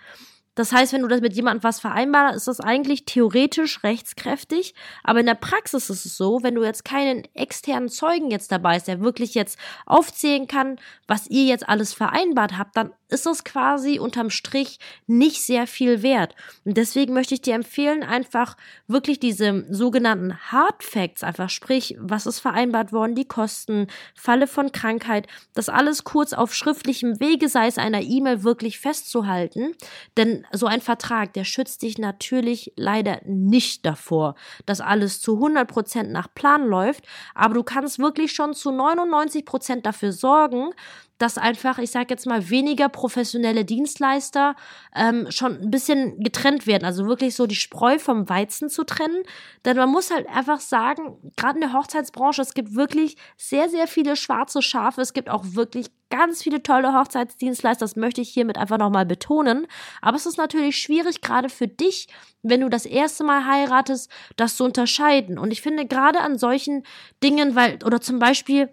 Das 0.58 0.72
heißt, 0.72 0.92
wenn 0.92 1.04
du 1.04 1.08
das 1.08 1.22
mit 1.22 1.34
jemandem 1.34 1.64
was 1.64 1.80
vereinbart, 1.80 2.36
ist 2.36 2.48
das 2.48 2.60
eigentlich 2.60 3.06
theoretisch 3.06 3.84
rechtskräftig. 3.84 4.74
Aber 5.04 5.20
in 5.20 5.28
der 5.28 5.36
Praxis 5.36 5.92
ist 5.92 6.08
es 6.08 6.18
so, 6.18 6.42
wenn 6.42 6.56
du 6.56 6.64
jetzt 6.64 6.84
keinen 6.84 7.26
externen 7.36 7.90
Zeugen 7.90 8.32
jetzt 8.32 8.52
dabei 8.52 8.76
ist, 8.76 8.88
der 8.88 9.00
wirklich 9.00 9.36
jetzt 9.36 9.60
aufzählen 9.86 10.48
kann, 10.48 10.80
was 11.08 11.28
ihr 11.28 11.44
jetzt 11.44 11.70
alles 11.70 11.94
vereinbart 11.94 12.58
habt, 12.58 12.76
dann 12.76 12.92
ist 13.10 13.26
es 13.26 13.44
quasi 13.44 14.00
unterm 14.00 14.30
Strich 14.30 14.80
nicht 15.06 15.42
sehr 15.42 15.68
viel 15.68 16.02
wert. 16.02 16.36
Und 16.66 16.76
deswegen 16.76 17.14
möchte 17.14 17.36
ich 17.36 17.42
dir 17.42 17.54
empfehlen, 17.54 18.04
einfach 18.04 18.58
wirklich 18.88 19.20
diese 19.20 19.66
sogenannten 19.70 20.38
Hard 20.52 20.84
Facts, 20.84 21.24
einfach 21.24 21.50
sprich, 21.50 21.96
was 22.00 22.26
ist 22.26 22.40
vereinbart 22.40 22.92
worden, 22.92 23.16
die 23.16 23.28
Kosten, 23.28 23.88
Falle 24.16 24.48
von 24.48 24.72
Krankheit, 24.72 25.28
das 25.54 25.70
alles 25.70 26.04
kurz 26.04 26.34
auf 26.34 26.54
schriftlichem 26.54 27.20
Wege, 27.20 27.48
sei 27.48 27.68
es 27.68 27.78
einer 27.78 28.02
E-Mail, 28.02 28.44
wirklich 28.44 28.80
festzuhalten. 28.80 29.74
Denn 30.18 30.46
so 30.52 30.66
ein 30.66 30.82
Vertrag, 30.82 31.34
der 31.34 31.44
schützt 31.44 31.82
dich 31.82 31.98
natürlich 31.98 32.74
leider 32.76 33.22
nicht 33.26 33.86
davor, 33.86 34.36
dass 34.66 34.82
alles 34.82 35.22
zu 35.22 35.36
100 35.36 35.68
Prozent 35.68 36.12
nach 36.12 36.34
Plan 36.34 36.66
läuft. 36.66 37.06
Aber 37.36 37.54
du 37.54 37.64
kannst 37.64 38.00
wirklich 38.00 38.32
schon 38.32 38.54
zu 38.54 38.72
99 38.72 39.46
Prozent 39.46 39.86
dafür 39.86 40.12
sorgen, 40.12 40.72
dass 41.18 41.38
einfach, 41.38 41.80
ich 41.80 41.92
sage 41.92 42.08
jetzt 42.10 42.26
mal, 42.26 42.50
weniger 42.50 42.90
professionelle 42.90 43.66
Dienstleister 43.66 44.56
ähm, 44.96 45.28
schon 45.30 45.60
ein 45.62 45.72
bisschen 45.72 46.20
getrennt 46.20 46.68
werden. 46.68 46.86
Also 46.86 47.08
wirklich 47.08 47.36
so 47.36 47.48
die 47.48 47.56
Spreu 47.56 47.98
vom 48.00 48.30
Weizen 48.30 48.70
zu 48.70 48.84
trennen. 48.84 49.24
Denn 49.66 49.78
man 49.78 49.90
muss 49.90 50.12
halt 50.12 50.28
einfach 50.28 50.60
sagen, 50.60 51.18
gerade 51.36 51.56
in 51.56 51.62
der 51.62 51.74
Hochzeitsbranche, 51.74 52.42
es 52.42 52.54
gibt 52.54 52.76
wirklich 52.76 53.18
sehr, 53.36 53.70
sehr 53.70 53.88
viele 53.88 54.16
schwarze 54.16 54.62
Schafe. 54.62 55.02
Es 55.02 55.14
gibt 55.14 55.30
auch 55.30 55.44
wirklich 55.44 55.88
ganz 56.10 56.44
viele 56.44 56.64
tolle 56.64 56.94
Hochzeitsdienstleister. 56.94 57.84
Das 57.84 57.96
möchte 57.96 58.22
ich 58.22 58.30
hiermit 58.30 58.58
einfach 58.58 58.78
nochmal 58.78 59.06
betonen. 59.06 59.68
Aber 60.02 60.18
es 60.18 60.26
ist 60.26 60.38
natürlich 60.38 60.78
schwierig, 60.78 61.22
gerade 61.22 61.50
für 61.50 61.68
dich, 61.68 62.08
wenn 62.44 62.62
du 62.62 62.70
das 62.70 62.86
erste 62.86 63.24
Mal 63.24 63.46
heiratest, 63.46 64.10
das 64.36 64.56
zu 64.56 64.64
unterscheiden. 64.64 65.38
Und 65.38 65.52
ich 65.52 65.62
finde 65.62 65.86
gerade 65.86 66.22
an 66.22 66.38
solchen 66.38 66.84
Dingen, 67.24 67.56
weil, 67.56 67.80
oder 67.84 68.02
zum 68.02 68.20
Beispiel, 68.20 68.70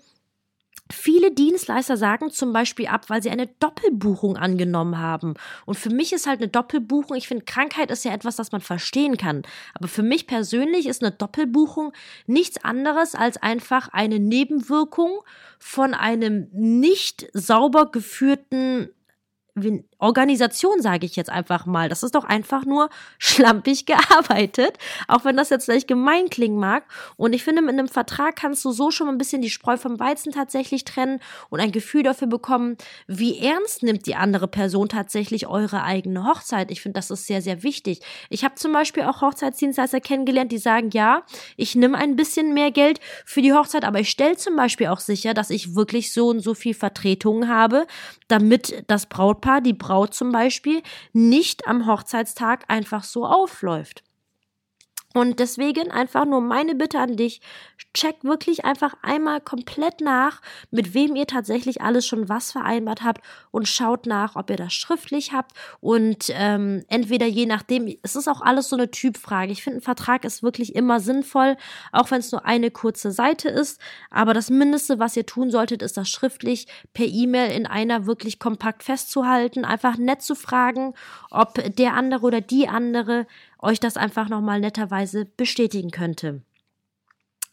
Viele 0.95 1.33
Dienstleister 1.33 1.97
sagen 1.97 2.31
zum 2.31 2.53
Beispiel 2.53 2.87
ab, 2.87 3.11
weil 3.11 3.23
sie 3.23 3.31
eine 3.31 3.47
Doppelbuchung 3.47 4.37
angenommen 4.37 4.99
haben. 4.99 5.35
Und 5.67 5.77
für 5.77 5.91
mich 5.91 6.13
ist 6.13 6.27
halt 6.27 6.41
eine 6.41 6.49
Doppelbuchung, 6.49 7.17
ich 7.17 7.29
finde, 7.29 7.45
Krankheit 7.45 7.91
ist 7.91 8.05
ja 8.05 8.13
etwas, 8.13 8.37
das 8.37 8.53
man 8.53 8.61
verstehen 8.61 9.17
kann. 9.17 9.43
Aber 9.75 9.89
für 9.89 10.03
mich 10.03 10.27
persönlich 10.27 10.87
ist 10.87 11.03
eine 11.03 11.13
Doppelbuchung 11.13 11.93
nichts 12.27 12.65
anderes 12.65 13.15
als 13.15 13.37
einfach 13.37 13.89
eine 13.89 14.19
Nebenwirkung 14.19 15.21
von 15.59 15.95
einem 15.95 16.49
nicht 16.53 17.27
sauber 17.33 17.91
geführten 17.91 18.91
Organisation, 20.05 20.83
sage 20.83 21.07
ich 21.07 21.17
jetzt 21.17 21.31
einfach 21.31 21.65
mal. 21.65 21.89
Das 21.89 22.03
ist 22.03 22.15
doch 22.15 22.25
einfach 22.25 22.67
nur 22.67 22.91
schlampig 23.19 23.87
gearbeitet, 23.87 24.79
auch 25.09 25.25
wenn 25.25 25.37
das 25.37 25.49
jetzt 25.49 25.65
vielleicht 25.65 25.89
gemein 25.89 26.29
klingen 26.29 26.59
mag. 26.59 26.85
Und 27.17 27.33
ich 27.33 27.43
finde, 27.43 27.63
mit 27.63 27.73
einem 27.73 27.89
Vertrag 27.89 28.37
kannst 28.37 28.65
du 28.67 28.71
so 28.71 28.91
schon 28.91 29.09
ein 29.09 29.17
bisschen 29.17 29.41
die 29.41 29.49
Spreu 29.49 29.79
vom 29.79 29.99
Weizen 29.99 30.31
tatsächlich 30.31 30.85
trennen 30.85 31.21
und 31.49 31.61
ein 31.61 31.73
Gefühl 31.73 32.03
dafür 32.03 32.29
bekommen, 32.29 32.77
wie 33.07 33.39
ernst 33.39 33.83
nimmt 33.83 34.07
die 34.07 34.15
andere 34.15 34.47
Person 34.47 34.91
tatsächlich 34.91 35.47
eure 35.47 35.83
eigene 35.83 36.27
Hochzeit. 36.27 36.71
Ich 36.71 36.83
finde, 36.83 36.99
das 36.99 37.11
ist 37.11 37.27
sehr, 37.27 37.41
sehr 37.41 37.63
wichtig. 37.63 38.01
Ich 38.29 38.45
habe 38.45 38.57
zum 38.57 38.73
Beispiel 38.73 39.05
auch 39.05 39.23
Hochzeitsdienstleister 39.23 40.01
kennengelernt, 40.01 40.53
die 40.53 40.59
sagen, 40.59 40.91
ja, 40.93 41.23
ich 41.57 41.75
nehme 41.75 41.97
ein 41.97 42.15
bisschen 42.15 42.53
mehr 42.53 42.71
Geld 42.71 43.01
für 43.25 43.41
die 43.41 43.55
Hochzeit, 43.55 43.85
aber 43.85 44.01
ich 44.01 44.11
stelle 44.11 44.37
zum 44.37 44.55
Beispiel 44.55 44.89
auch 44.89 45.01
sicher, 45.01 45.33
dass 45.33 45.49
ich 45.49 45.75
wirklich 45.75 46.13
so 46.13 46.29
und 46.29 46.41
so 46.41 46.53
viel 46.53 46.75
Vertretungen 46.75 47.49
habe, 47.49 47.87
damit 48.29 48.85
das 48.87 49.07
Brautpaar, 49.07 49.63
die 49.63 49.73
Braut 49.73 49.94
zum 50.07 50.33
Beispiel, 50.33 50.83
nicht 51.13 51.67
am 51.67 51.87
Hochzeitstag 51.87 52.65
einfach 52.69 53.05
so 53.05 53.27
aufläuft. 53.27 54.03
Und 55.17 55.39
deswegen 55.39 55.93
einfach 55.93 56.25
nur 56.25 56.41
meine 56.41 56.75
Bitte 56.75 56.99
an 56.99 57.17
dich, 57.17 57.41
check 57.95 58.25
wirklich 58.25 58.65
einfach 58.65 58.95
einmal 59.01 59.41
komplett 59.41 60.01
nach, 60.01 60.43
mit 60.73 60.93
wem 60.93 61.15
ihr 61.15 61.29
tatsächlich 61.29 61.81
alles 61.81 62.05
schon 62.05 62.29
was 62.29 62.51
vereinbart 62.51 63.05
habt 63.05 63.25
und 63.53 63.69
schaut 63.69 64.07
nach, 64.07 64.35
ob 64.35 64.51
ihr 64.51 64.57
das 64.57 64.73
schriftlich 64.73 65.33
habt 65.33 65.53
und 65.81 66.27
ähm, 66.31 66.85
entweder 66.89 67.27
je 67.27 67.47
nachdem, 67.47 67.97
es 68.03 68.17
ist 68.17 68.27
auch 68.27 68.41
alles 68.41 68.69
so 68.69 68.77
eine 68.77 68.91
Typfrage. 68.91 69.53
Ich 69.53 69.63
finde, 69.63 69.79
ein 69.79 69.83
Vertrag 69.83 70.25
ist 70.25 70.43
wirklich 70.43 70.75
immer 70.75 70.99
sinnvoll, 70.99 71.57
auch 71.93 72.11
wenn 72.11 72.19
es 72.19 72.33
nur 72.33 72.45
eine 72.45 72.73
kurze 72.73 73.13
Seite 73.13 73.49
ist, 73.49 73.81
aber 74.11 74.35
das 74.35 74.51
Mindeste, 74.51 74.99
was 74.99 75.17
ihr 75.17 75.27
tun 75.27 75.53
solltet, 75.53 75.83
ist 75.83 75.97
das 75.97 76.09
schriftlich 76.09 76.67
per 76.93 77.07
E-Mail 77.07 77.53
in 77.53 77.67
einer 77.67 78.07
wirklich 78.07 78.41
kompakt 78.41 78.83
festzuhalten, 78.83 79.65
einfach 79.65 79.97
nett 79.97 80.23
zu 80.23 80.35
fragen, 80.35 80.95
ob 81.31 81.55
der 81.77 81.95
andere 81.95 82.27
oder 82.27 82.41
die 82.41 82.69
andere 82.69 83.29
euch 83.65 83.81
das 83.81 83.97
einfach 83.97 84.29
nochmal 84.29 84.61
netterweise 84.61 85.25
bestätigen 85.25 85.91
könnte. 85.91 86.43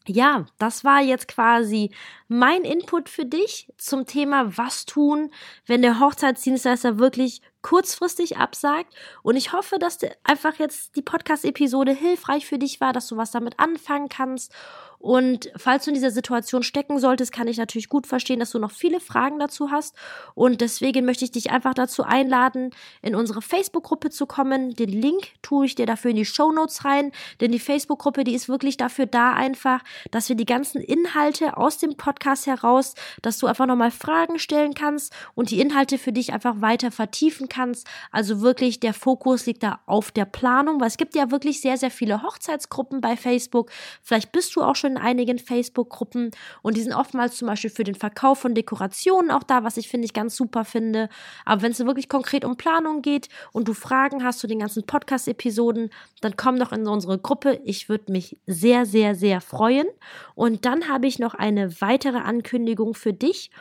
Ja, 0.07 0.47
das 0.57 0.83
war 0.83 1.01
jetzt 1.01 1.27
quasi 1.27 1.91
mein 2.27 2.63
Input 2.63 3.07
für 3.07 3.25
dich 3.25 3.71
zum 3.77 4.05
Thema 4.05 4.57
Was 4.57 4.85
tun, 4.85 5.31
wenn 5.67 5.83
der 5.83 5.99
Hochzeitsdienstleister 5.99 6.97
wirklich 6.97 7.41
kurzfristig 7.61 8.37
absagt. 8.37 8.93
Und 9.23 9.35
ich 9.35 9.53
hoffe, 9.53 9.79
dass 9.79 9.99
einfach 10.23 10.55
jetzt 10.59 10.95
die 10.95 11.01
Podcast-Episode 11.01 11.91
hilfreich 11.91 12.45
für 12.45 12.57
dich 12.57 12.81
war, 12.81 12.93
dass 12.93 13.07
du 13.07 13.17
was 13.17 13.31
damit 13.31 13.59
anfangen 13.59 14.09
kannst 14.09 14.53
und 15.01 15.51
falls 15.55 15.85
du 15.85 15.89
in 15.89 15.95
dieser 15.95 16.11
Situation 16.11 16.61
stecken 16.61 16.99
solltest, 16.99 17.31
kann 17.31 17.47
ich 17.47 17.57
natürlich 17.57 17.89
gut 17.89 18.05
verstehen, 18.05 18.39
dass 18.39 18.51
du 18.51 18.59
noch 18.59 18.69
viele 18.69 18.99
Fragen 18.99 19.39
dazu 19.39 19.71
hast. 19.71 19.95
Und 20.35 20.61
deswegen 20.61 21.05
möchte 21.05 21.25
ich 21.25 21.31
dich 21.31 21.49
einfach 21.49 21.73
dazu 21.73 22.03
einladen, 22.03 22.69
in 23.01 23.15
unsere 23.15 23.41
Facebook-Gruppe 23.41 24.11
zu 24.11 24.27
kommen. 24.27 24.75
Den 24.75 24.89
Link 24.89 25.29
tue 25.41 25.65
ich 25.65 25.73
dir 25.73 25.87
dafür 25.87 26.11
in 26.11 26.17
die 26.17 26.25
Show 26.25 26.51
Notes 26.51 26.85
rein, 26.85 27.11
denn 27.41 27.51
die 27.51 27.59
Facebook-Gruppe, 27.59 28.23
die 28.23 28.35
ist 28.35 28.47
wirklich 28.47 28.77
dafür 28.77 29.07
da 29.07 29.33
einfach, 29.33 29.83
dass 30.11 30.29
wir 30.29 30.35
die 30.35 30.45
ganzen 30.45 30.81
Inhalte 30.81 31.57
aus 31.57 31.79
dem 31.79 31.97
Podcast 31.97 32.45
heraus, 32.45 32.93
dass 33.23 33.39
du 33.39 33.47
einfach 33.47 33.65
nochmal 33.65 33.91
Fragen 33.91 34.37
stellen 34.37 34.75
kannst 34.75 35.13
und 35.33 35.49
die 35.49 35.59
Inhalte 35.59 35.97
für 35.97 36.11
dich 36.11 36.31
einfach 36.31 36.61
weiter 36.61 36.91
vertiefen 36.91 37.49
kannst. 37.51 37.87
Also 38.11 38.41
wirklich 38.41 38.79
der 38.79 38.93
Fokus 38.93 39.45
liegt 39.45 39.61
da 39.61 39.81
auf 39.85 40.11
der 40.11 40.25
Planung, 40.25 40.79
weil 40.79 40.87
es 40.87 40.97
gibt 40.97 41.15
ja 41.15 41.29
wirklich 41.29 41.61
sehr, 41.61 41.77
sehr 41.77 41.91
viele 41.91 42.23
Hochzeitsgruppen 42.23 43.01
bei 43.01 43.15
Facebook. 43.17 43.69
Vielleicht 44.01 44.31
bist 44.31 44.55
du 44.55 44.63
auch 44.63 44.75
schon 44.75 44.91
in 44.91 44.97
einigen 44.97 45.37
Facebook-Gruppen 45.37 46.31
und 46.61 46.77
die 46.77 46.81
sind 46.81 46.93
oftmals 46.93 47.35
zum 47.37 47.47
Beispiel 47.47 47.69
für 47.69 47.83
den 47.83 47.95
Verkauf 47.95 48.39
von 48.39 48.55
Dekorationen 48.55 49.29
auch 49.31 49.43
da, 49.43 49.63
was 49.63 49.77
ich 49.77 49.89
finde 49.89 50.05
ich 50.05 50.13
ganz 50.13 50.35
super 50.35 50.65
finde. 50.65 51.09
Aber 51.45 51.61
wenn 51.61 51.71
es 51.71 51.79
wirklich 51.79 52.09
konkret 52.09 52.45
um 52.45 52.55
Planung 52.55 53.01
geht 53.01 53.27
und 53.51 53.67
du 53.67 53.73
Fragen 53.73 54.23
hast 54.23 54.39
zu 54.39 54.47
den 54.47 54.59
ganzen 54.59 54.85
Podcast-Episoden, 54.85 55.89
dann 56.21 56.35
komm 56.37 56.57
doch 56.57 56.71
in 56.71 56.87
unsere 56.87 57.19
Gruppe. 57.19 57.59
Ich 57.65 57.89
würde 57.89 58.11
mich 58.11 58.37
sehr, 58.47 58.85
sehr, 58.85 59.15
sehr 59.15 59.41
freuen. 59.41 59.87
Und 60.35 60.65
dann 60.65 60.87
habe 60.87 61.07
ich 61.07 61.19
noch 61.19 61.33
eine 61.33 61.81
weitere 61.81 62.17
Ankündigung 62.17 62.93
für 62.93 63.13
dich. 63.13 63.51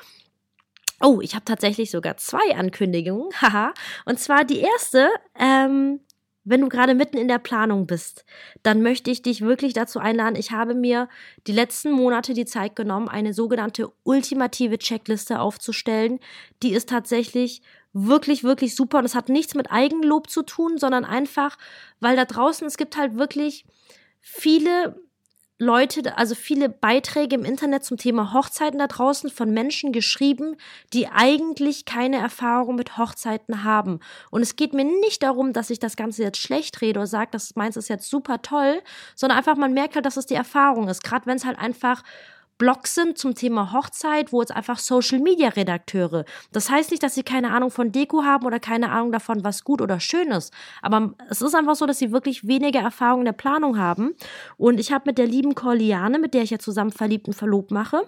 Oh, 1.00 1.20
ich 1.22 1.34
habe 1.34 1.44
tatsächlich 1.44 1.90
sogar 1.90 2.16
zwei 2.16 2.54
Ankündigungen. 2.54 3.28
Haha. 3.40 3.72
Und 4.04 4.18
zwar 4.18 4.44
die 4.44 4.60
erste, 4.60 5.08
ähm, 5.38 6.00
wenn 6.44 6.60
du 6.60 6.68
gerade 6.68 6.94
mitten 6.94 7.18
in 7.18 7.28
der 7.28 7.38
Planung 7.38 7.86
bist, 7.86 8.24
dann 8.62 8.82
möchte 8.82 9.10
ich 9.10 9.22
dich 9.22 9.42
wirklich 9.42 9.72
dazu 9.72 9.98
einladen. 9.98 10.36
Ich 10.36 10.52
habe 10.52 10.74
mir 10.74 11.08
die 11.46 11.52
letzten 11.52 11.92
Monate 11.92 12.34
die 12.34 12.46
Zeit 12.46 12.76
genommen, 12.76 13.08
eine 13.08 13.34
sogenannte 13.34 13.90
ultimative 14.04 14.78
Checkliste 14.78 15.40
aufzustellen. 15.40 16.18
Die 16.62 16.72
ist 16.72 16.88
tatsächlich 16.88 17.62
wirklich, 17.92 18.44
wirklich 18.44 18.74
super 18.74 18.98
und 18.98 19.04
es 19.04 19.14
hat 19.14 19.28
nichts 19.28 19.54
mit 19.54 19.70
Eigenlob 19.70 20.30
zu 20.30 20.42
tun, 20.42 20.78
sondern 20.78 21.04
einfach, 21.04 21.58
weil 21.98 22.16
da 22.16 22.24
draußen, 22.24 22.66
es 22.66 22.76
gibt 22.76 22.96
halt 22.96 23.16
wirklich 23.16 23.64
viele 24.20 25.00
Leute, 25.62 26.16
also 26.16 26.34
viele 26.34 26.70
Beiträge 26.70 27.34
im 27.34 27.44
Internet 27.44 27.84
zum 27.84 27.98
Thema 27.98 28.32
Hochzeiten 28.32 28.78
da 28.78 28.86
draußen 28.86 29.28
von 29.28 29.52
Menschen 29.52 29.92
geschrieben, 29.92 30.56
die 30.94 31.06
eigentlich 31.08 31.84
keine 31.84 32.16
Erfahrung 32.16 32.76
mit 32.76 32.96
Hochzeiten 32.96 33.62
haben. 33.62 34.00
Und 34.30 34.40
es 34.40 34.56
geht 34.56 34.72
mir 34.72 34.84
nicht 34.84 35.22
darum, 35.22 35.52
dass 35.52 35.68
ich 35.68 35.78
das 35.78 35.96
Ganze 35.96 36.22
jetzt 36.22 36.38
schlecht 36.38 36.80
rede 36.80 37.00
oder 37.00 37.06
sage, 37.06 37.28
das 37.32 37.56
meins 37.56 37.76
ist 37.76 37.90
jetzt 37.90 38.08
super 38.08 38.40
toll, 38.40 38.80
sondern 39.14 39.36
einfach 39.36 39.54
man 39.56 39.74
merkt 39.74 39.96
halt, 39.96 40.06
dass 40.06 40.16
es 40.16 40.24
die 40.24 40.34
Erfahrung 40.34 40.88
ist. 40.88 41.04
Gerade 41.04 41.26
wenn 41.26 41.36
es 41.36 41.44
halt 41.44 41.58
einfach 41.58 42.04
Blogs 42.60 42.94
sind 42.94 43.16
zum 43.16 43.34
Thema 43.34 43.72
Hochzeit, 43.72 44.34
wo 44.34 44.42
jetzt 44.42 44.54
einfach 44.54 44.78
Social 44.78 45.18
Media 45.18 45.48
Redakteure. 45.48 46.26
Das 46.52 46.68
heißt 46.68 46.90
nicht, 46.90 47.02
dass 47.02 47.14
sie 47.14 47.22
keine 47.22 47.52
Ahnung 47.52 47.70
von 47.70 47.90
Deko 47.90 48.22
haben 48.22 48.44
oder 48.44 48.60
keine 48.60 48.90
Ahnung 48.90 49.12
davon, 49.12 49.42
was 49.42 49.64
gut 49.64 49.80
oder 49.80 49.98
schön 49.98 50.30
ist. 50.30 50.52
Aber 50.82 51.14
es 51.30 51.40
ist 51.40 51.54
einfach 51.54 51.74
so, 51.74 51.86
dass 51.86 51.98
sie 51.98 52.12
wirklich 52.12 52.46
weniger 52.46 52.80
Erfahrung 52.80 53.20
in 53.20 53.24
der 53.24 53.32
Planung 53.32 53.78
haben. 53.78 54.14
Und 54.58 54.78
ich 54.78 54.92
habe 54.92 55.04
mit 55.06 55.16
der 55.16 55.26
lieben 55.26 55.54
Corliane, 55.54 56.18
mit 56.18 56.34
der 56.34 56.42
ich 56.42 56.50
ja 56.50 56.58
zusammen 56.58 56.92
verliebt 56.92 57.28
und 57.28 57.32
verlobt 57.32 57.70
mache, 57.70 58.06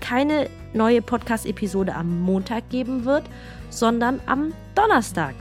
keine 0.00 0.48
neue 0.72 1.02
Podcast-Episode 1.02 1.94
am 1.94 2.20
Montag 2.22 2.68
geben 2.70 3.04
wird, 3.04 3.24
sondern 3.70 4.20
am 4.26 4.52
Donnerstag. 4.74 5.34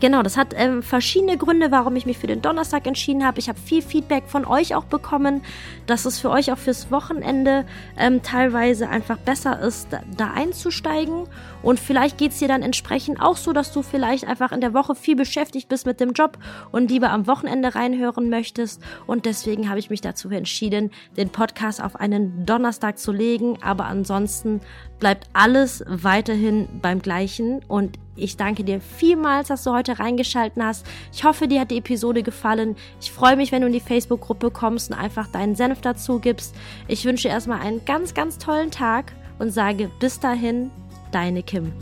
Genau, 0.00 0.22
das 0.22 0.38
hat 0.38 0.54
ähm, 0.56 0.82
verschiedene 0.82 1.36
Gründe, 1.36 1.70
warum 1.70 1.94
ich 1.94 2.06
mich 2.06 2.16
für 2.16 2.26
den 2.26 2.40
Donnerstag 2.40 2.86
entschieden 2.86 3.24
habe. 3.24 3.38
Ich 3.38 3.50
habe 3.50 3.58
viel 3.58 3.82
Feedback 3.82 4.24
von 4.26 4.46
euch 4.46 4.74
auch 4.74 4.84
bekommen, 4.84 5.42
dass 5.86 6.06
es 6.06 6.18
für 6.18 6.30
euch 6.30 6.50
auch 6.50 6.56
fürs 6.56 6.90
Wochenende 6.90 7.66
ähm, 7.98 8.22
teilweise 8.22 8.88
einfach 8.88 9.18
besser 9.18 9.60
ist, 9.60 9.88
da, 9.92 10.00
da 10.16 10.32
einzusteigen. 10.32 11.26
Und 11.62 11.78
vielleicht 11.78 12.16
geht 12.16 12.32
es 12.32 12.38
dir 12.38 12.48
dann 12.48 12.62
entsprechend 12.62 13.20
auch 13.20 13.36
so, 13.36 13.52
dass 13.52 13.72
du 13.72 13.82
vielleicht 13.82 14.26
einfach 14.26 14.52
in 14.52 14.62
der 14.62 14.72
Woche 14.72 14.94
viel 14.94 15.16
beschäftigt 15.16 15.68
bist 15.68 15.84
mit 15.84 16.00
dem 16.00 16.12
Job 16.12 16.38
und 16.72 16.90
lieber 16.90 17.10
am 17.10 17.26
Wochenende 17.26 17.74
reinhören 17.74 18.30
möchtest. 18.30 18.82
Und 19.06 19.26
deswegen 19.26 19.68
habe 19.68 19.78
ich 19.78 19.90
mich 19.90 20.00
dazu 20.00 20.30
entschieden, 20.30 20.90
den 21.18 21.28
Podcast 21.28 21.82
auf 21.82 21.96
einen 21.96 22.46
Donnerstag 22.46 22.98
zu 22.98 23.12
legen. 23.12 23.58
Aber 23.62 23.84
ansonsten 23.84 24.62
bleibt 24.98 25.28
alles 25.34 25.84
weiterhin 25.86 26.80
beim 26.80 27.02
gleichen. 27.02 27.62
Und 27.68 27.98
ich 28.16 28.36
danke 28.36 28.64
dir 28.64 28.80
vielmals, 28.80 29.48
dass 29.48 29.64
du 29.64 29.72
heute 29.72 29.98
reingeschalten 29.98 30.64
hast. 30.64 30.86
Ich 31.12 31.24
hoffe, 31.24 31.48
dir 31.48 31.60
hat 31.60 31.70
die 31.70 31.78
Episode 31.78 32.22
gefallen. 32.22 32.76
Ich 33.00 33.10
freue 33.10 33.36
mich, 33.36 33.52
wenn 33.52 33.62
du 33.62 33.66
in 33.66 33.72
die 33.72 33.80
Facebook-Gruppe 33.80 34.50
kommst 34.50 34.90
und 34.90 34.98
einfach 34.98 35.26
deinen 35.28 35.54
Senf 35.54 35.80
dazu 35.80 36.18
gibst. 36.18 36.54
Ich 36.88 37.04
wünsche 37.04 37.28
erstmal 37.28 37.60
einen 37.60 37.84
ganz, 37.84 38.14
ganz 38.14 38.38
tollen 38.38 38.70
Tag 38.70 39.12
und 39.38 39.50
sage 39.50 39.90
bis 40.00 40.20
dahin, 40.20 40.70
deine 41.12 41.42
Kim. 41.42 41.72